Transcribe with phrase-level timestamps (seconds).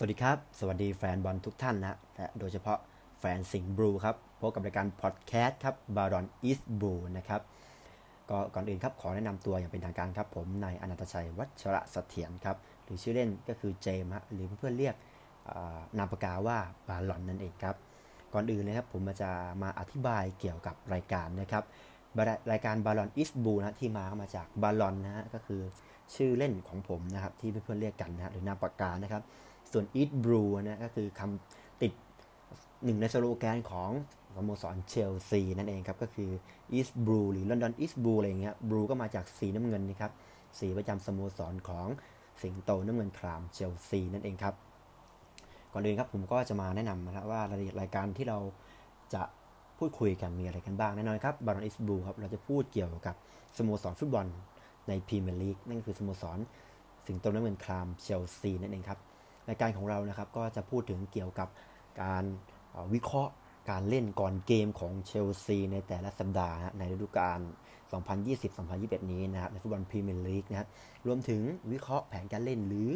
[0.00, 2.78] สวัสดีครับ สวัสดีแฟนบอลทุกท่านนะและโดยเฉพาะ
[3.20, 7.40] แฟนสิงห์บลูครับพบกับรายการพอดแคสต์ครับบารอน is Blue นะครับ
[8.30, 14.94] ก็ก่อนอื่นครับขอแนะนำตัวอย่างเป็นทางการครับผมนายอนันตชัยวัชระเสถียรครับหรือชื่อเล่นก็คือเจมส์หรือเพื่อนเรียก
[15.98, 16.58] นามปากกาว่า
[16.88, 17.76] บารอนนั่นเองครับ
[18.34, 19.30] ก่อนอื่นนะครับผมจะ
[19.62, 21.64] มาอธิบายเกี่ยวกับรายการนะครับ
[22.52, 25.60] รายการบารอน is Blue นะที่มามาจากบารอนนะฮะก็คือ
[26.14, 29.24] ชื่อเล่นของผมนะครับที่เพื่อนๆเรียกกันนะหรือนามปากกานะครับ
[29.72, 31.92] ส่วน Eat Brew นะก็คือคำติด
[32.84, 33.90] หนึ่งในสโลแกนของ
[34.36, 36.30] สโมสรเชลซีนั่นเองครับ ก็คือ
[36.76, 40.12] East Brew หรือ London East Brew อะไรเงี้ย Brew ก็มาจากสีน้ำเงินนะครับ
[40.58, 41.86] สีประจำสโมสรของ
[42.42, 44.54] สิงโตน้ำเงินครามเชลซีนั่นเองครับ
[45.72, 48.38] ก่อนอื่นครับผมก็จะมาแนะนำนะว่ารายละเอียดรายการที่เรา
[49.14, 49.22] จะ
[49.78, 53.16] พูดคุยกันมีอะไรกันบ้างแน่นอนครับบารอนอิสบูครับเราจะพูดเกี่ยวกับ
[53.56, 54.26] สโมสรฟุตบอล
[54.88, 56.38] ในพรีเมียร์ลีกนั่นคือสโมสร
[57.06, 58.98] สิงโตน้ำเงินครามเชลซีนั่นเองครับ
[59.48, 61.48] รายการของเรานะครับก็จะพูดถึงเกี่ยวกับ
[62.02, 62.24] การ
[62.94, 63.32] วิเคราะห์
[63.70, 67.40] การเล่นก่อนเกมของเชลซีในแต่ละสัปดาห์ในฤดูกาล
[68.24, 70.68] 2020-2021 นี้นะครับในฟุตบอลพรีเมียร์ลีกนะครับ
[71.06, 72.90] รวมถึงวิเคราะห์แผนการเล่นหรือ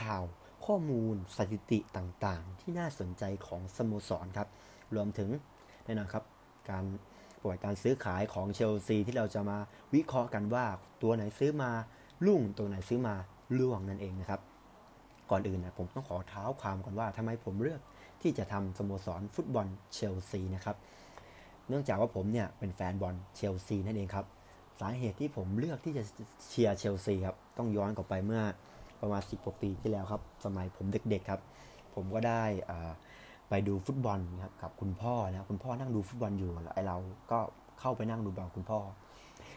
[0.00, 0.24] ข่าว
[0.66, 4.48] ข้อมูลสถิติต่างๆ ที่น่าสนใจของสโมสรครับ
[4.94, 5.30] รวมถึง
[5.84, 6.24] แน่นอนครับ
[6.70, 6.84] การ
[7.40, 9.58] ประวัติการซื้อขายของเชลซีที่เราจะมา
[9.94, 10.66] วิเคราะห์กันว่า
[11.02, 11.70] ตัวไหนซื้อมา
[12.26, 13.14] ลุ่งตัวไหนซื้อมา
[13.58, 14.40] ล่วงนั่นเองนะครับ
[15.30, 17.80] ก่อนอื่นนะผมต้องขอเท้าความก่อนว่าทำไมผมเลือก
[18.22, 20.76] ที่จะทำสโมสรฟุตบอลเชลซีนะครับ
[21.68, 24.26] เนื่องจากว่าผมเนี่ยเป็นแฟนบอลเชลซีนั่นเองครับ
[24.80, 26.02] สาเหตุที่ผมเลือกที่จะ
[26.48, 28.42] เชียร์เชลซีครับต้องย้อนกลับไปเมื่อ
[29.00, 31.40] ประมาณ 10กว่าปีที่แล้วครับ สมัยผมเด็กๆครับ
[31.94, 32.42] ผมก็ได้
[33.48, 36.96] ไปดูฟุตบอลครับกับคุณพ่อนะคุณพ่อนั่งดูฟุตบอลอยู่ไอเรา
[37.30, 37.38] ก็
[37.80, 38.80] เข้าไปนั่งดูบอลคุณพ่อ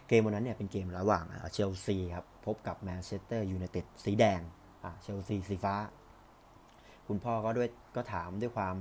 [0.08, 4.40] เกมวันนั้นเนี่ยเป็นเกมระหว่างเชลซีครับพบกับแมนเชสเตอร์ยูไนเต็ดสีแดง
[5.02, 5.76] เชลซีสีฟ้า
[7.08, 8.76] คุณพ่อก็ด้วยก็ถามด้วยความ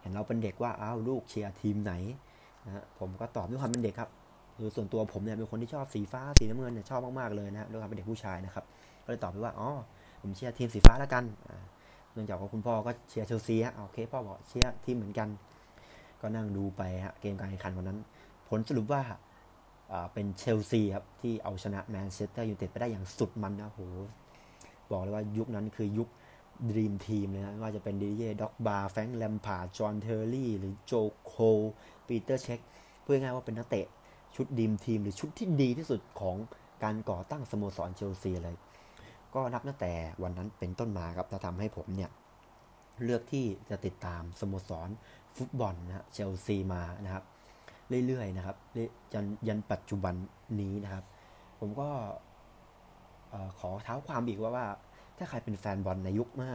[0.00, 1.92] เห็นเราเป็นเด็กว่าอ้าวลูกเชียร์ทีมไหน
[2.66, 4.10] นะผมก็ตอบด้วยความเป็นเด็กครับ
[4.56, 8.64] คือส่วนตัวผมเนี่ยเป็นคนที่ชอบสีฟ้าสีน้ำเงินเนี่ยชอบมากๆเลยนะด้วยความเป็นเด็กผู้ชายนะครับ
[9.04, 9.70] ก็เลยตอบไปว่าอ๋อ
[10.22, 11.24] ผมเชียร์ทีมสีฟ้าแล้วกัน
[12.12, 15.28] เนื่องจากว่าคุณพ่อก็เชียร์เชลซีฮะโอเคพ่อบอกเชียร์ทีมเหมือนกัน
[16.20, 17.98] ก็นั่งดูไปฮะเกมการแข่งขันวันนั้น
[18.48, 19.02] ผลสรุปว่า
[20.12, 23.80] เป็นเชลซีครับที่เอาชนะแมนเชสเตอร์ยูไนเต็ดไปได้อย่างสุดมันนะโห
[24.92, 26.08] บอกเลยว่ายุคนั้นคือยุค
[26.76, 30.92] ดีมทีมเลยนะว่าจะเป็นดีเจด็อกบาร์แฟงแลมพาจอห์นเทอร์รี่ หรือโจ
[31.26, 31.34] โค
[32.06, 32.60] ปีเตอร์เช็ค
[33.02, 33.86] เพื่อง่ายว่าเป็นนักเตะ
[34.36, 36.36] ชุดดีมทีม หรือชุดที่ดีที่สุดของ
[36.82, 38.56] การก่อตั้งสโมสรเชลซีเลย
[39.34, 39.92] ก็นับตั้งแต่
[40.22, 42.10] วันนั้นเป็นต้นมาครับจะทำให้ผมเนี่ย
[43.04, 44.88] เลือกที่จะติดตามสโมสร
[45.36, 47.24] ฟุตบอลนะเชลซีมานะครับ
[48.06, 48.56] เรื่อยๆนะครับ
[49.14, 50.14] ยันยันปัจจุบัน
[50.60, 51.04] นี้นะครับ
[51.60, 51.88] ผมก็
[53.58, 54.66] ขอเท้าความอีกว่าว่า
[55.18, 56.52] ถ้าใครเป็นแฟนบอลในยุคเมื่อ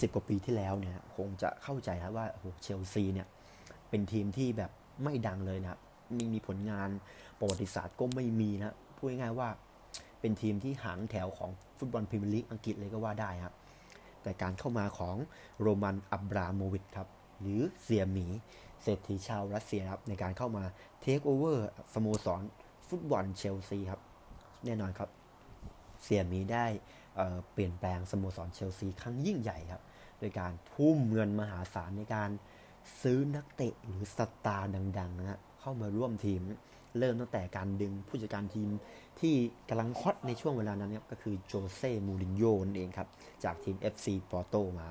[0.00, 3.26] สิบกว่าปีที่แล้วเนี่ยคงจะเข้าใจครับว่าโอ้เชลซีเนี่ย
[3.90, 4.70] เป็นทีมที่แบบ
[5.04, 5.78] ไม่ดังเลยนะ
[6.16, 6.88] มีมีผลงาน
[7.38, 9.48] ประวัติศาสตร์ก็ไม่มีนะพูดง่ายๆว่า
[10.20, 13.54] เป็นทีมที่หางแถวของฟุตบอลพรีเมียร์ลีกอังกฤษเลยก็ว่าได้ครับ
[14.22, 15.16] แต่การเข้ามาของ
[15.60, 17.08] โรมันอับราโมวิชครับ
[17.40, 18.26] หรือเสี่ยหมี
[18.82, 20.64] เศรษฐีชาวรัสเซียครับในการเข้ามา
[21.00, 22.42] เทคโอเวอร์สโมสร
[22.88, 24.00] ฟุตบอลเชลซีครับ
[24.64, 25.08] แน่นอนครับ
[26.02, 26.66] เสี่ยหมีได้
[27.52, 29.82] เปลี่ยนแปลงสโมสรเชลซีครั้งยิ่งใหญ่ครับ
[30.18, 32.30] โดยการทุ่มเงินมหาศาลในการ
[33.02, 36.40] ซื้อนักเตะหรือสตาร์ดังๆนะฮะเข้ามาร่วมทีม
[36.98, 38.68] เริ่มตั้งแต่การดึงผู้จัดการทีม
[39.20, 39.34] ที่
[39.68, 43.08] กำลัง hot ในช่วงเวลานั้นครับก็คือโจเซ่มูรินโญ่นั่นเองครับ
[43.44, 44.88] จากทีม FC ปอร์โตมา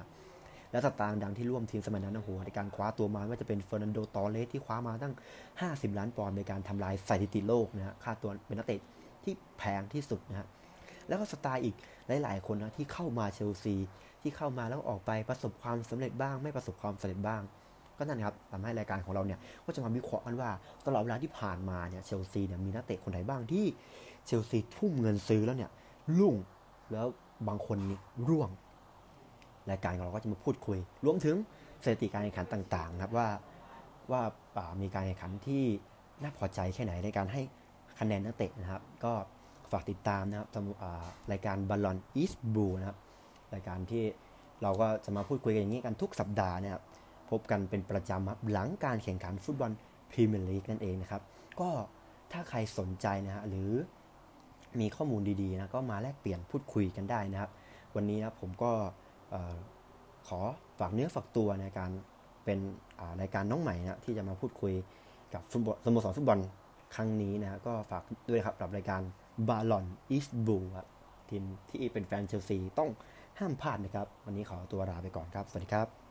[0.72, 5.14] และสตาร์ดังที่ร่วมทีมสมัยนั้นโอ้โหในการคว้าตัวมาว่าจะเป็นเฟอร์นันโดตอร์เรสที่คว้ามาตั้ง
[5.56, 8.80] 50 ล้านปอนด์ในการทำลายสถิติโลกนะฮะค่าตัวเป็นนักเตะ
[9.24, 10.48] ที่แพงที่สุดนะฮะ
[11.08, 11.76] แล้วก็สไตล์อีก
[12.24, 13.76] หลาย ๆ คนนะที่เข้ามาเชลซี
[14.22, 17.42] ที่เข้ามาแล้วออกไปประสบความสำเร็จบ้าง ไม่ประสบความสำเร็จบ้าง
[17.98, 20.50] ก็นั่นครับทำให้รายการของเราเนี่ยก็จะมาวิเคราะห์กันว่า
[20.86, 23.66] ตลอดเวลาที่ผ่านมาเนี่ยเชลซีเนี่ยมีนักเตะคนไหนบ้างที่
[24.26, 25.72] เชลซีทุ่มเงินซื้อแล้วเนี่ย
[26.20, 26.36] ลุ่ง
[26.92, 27.08] แล้ว
[27.48, 27.78] บางคน
[28.30, 28.50] ร่วง
[29.70, 31.36] รายการของเราก็จะมาพูดคุย รวมถึง
[31.84, 33.30] สถิติการแข่งขันต่าง ๆ ครับว่า
[34.12, 34.22] ว่า
[34.82, 35.64] มีการแข่งขันที่
[36.22, 37.42] น่าพอใจแค่ไหนในการให้
[38.00, 40.48] คะแนนนักเตะนะครับ ก็ากติดตามนะครับ
[41.32, 42.98] รายการบอลลอนอีสบูนะครับ
[43.54, 44.04] รายการที่
[44.64, 46.84] เราก็จะมาพูดคุยกันอย่างนี้กันทุกสัปดาห์นะครับ
[47.32, 49.72] พบกันเป็นประจำครับหลังการแข่งขันฟุตบอล
[50.12, 51.22] พรีเมียร์ลีกนั่นเองนะครับ
[51.60, 51.70] ก็
[52.32, 53.72] ถ้าใครสนใจนะฮะหรือ
[54.80, 57.52] มีข้อมูลดีๆนะก็มาแลกเปลี่ยนพูดคุยกันได้นะครับ
[57.96, 58.72] วันนี้นะผมก็
[60.28, 60.40] ขอ
[60.80, 61.92] ฝากเนื้อฝากตัวในการ
[62.46, 62.60] เป็น
[63.22, 64.74] รายการน้องใหม่นะที่จะมาพูดคุย
[65.34, 66.40] กับฟุตบอลสโมสรฟุตบอล
[66.96, 69.02] ครั้งนี้นะก็ฝากด้วยครับกับรายการ
[69.50, 70.88] บาลอนอีสบูครับ
[71.30, 72.90] ทีมที่เป็นแฟนเชลซีต้อง
[73.40, 76.05] ห้ามพลาดนะครับ วันนี้ขอตัวลาไปก่อนครับ สวัสดีครับ